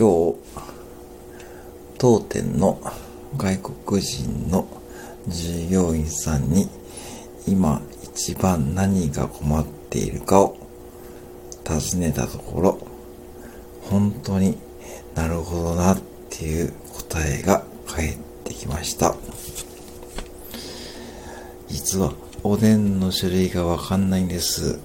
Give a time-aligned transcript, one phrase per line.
[0.00, 0.38] 今日、
[1.98, 2.80] 当店の
[3.36, 4.66] 外国人の
[5.28, 6.70] 従業員さんに
[7.46, 10.56] 今一番何が困っているかを
[11.64, 12.78] 尋ねたところ、
[13.90, 14.56] 本当に
[15.14, 19.14] なるほどなっていう答えが返ってきました。
[21.68, 24.80] 実はおでんの種類がわかんないんです。